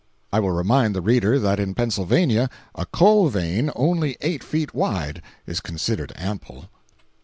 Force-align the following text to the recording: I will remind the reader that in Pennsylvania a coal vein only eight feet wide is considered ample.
I 0.33 0.39
will 0.39 0.49
remind 0.49 0.95
the 0.95 1.01
reader 1.01 1.37
that 1.37 1.59
in 1.59 1.75
Pennsylvania 1.75 2.49
a 2.73 2.87
coal 2.87 3.29
vein 3.29 3.69
only 3.75 4.17
eight 4.21 4.43
feet 4.43 4.73
wide 4.73 5.21
is 5.45 5.59
considered 5.61 6.11
ample. 6.15 6.69